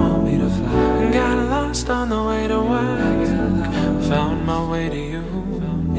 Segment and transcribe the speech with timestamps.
[0.00, 1.10] want me to fly.
[1.12, 3.28] Got lost on the way to work.
[4.10, 5.24] Found my way to you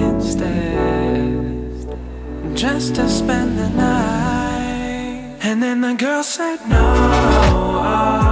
[0.09, 1.31] instead.
[2.55, 5.37] Just to spend the night.
[5.47, 8.30] And then the girl said no.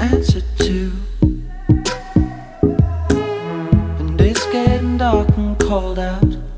[0.00, 0.92] answer to.
[3.98, 6.49] And it's getting dark and cold out.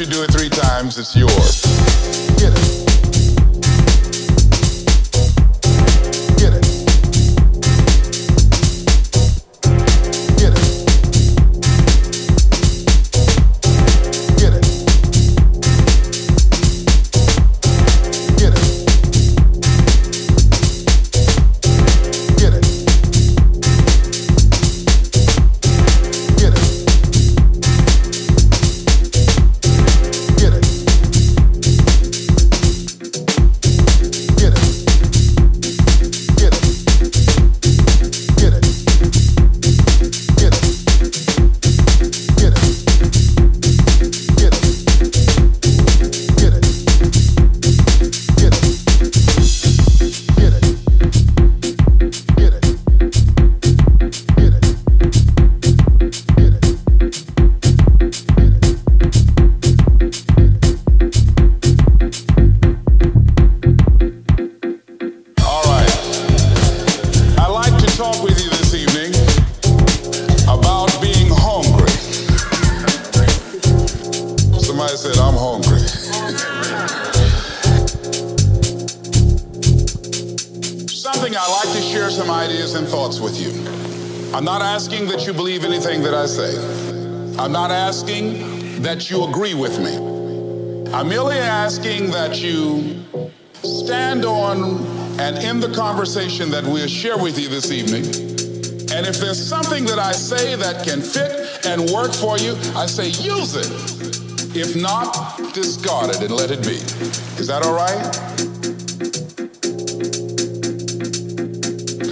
[0.00, 1.60] You do it three times, it's yours.
[2.38, 3.09] Get it.
[88.00, 89.94] That you agree with me.
[90.92, 93.04] I'm merely asking that you
[93.62, 94.86] stand on
[95.20, 98.04] and in the conversation that we'll share with you this evening.
[98.92, 102.86] And if there's something that I say that can fit and work for you, I
[102.86, 104.56] say use it.
[104.56, 106.76] If not, discard it and let it be.
[107.38, 108.16] Is that all right?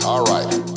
[0.04, 0.67] All right.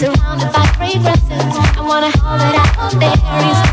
[0.00, 1.30] surrounded by free breath.
[1.30, 3.69] I wanna hold it out there.